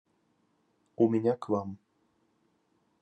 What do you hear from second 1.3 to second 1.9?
к Вам.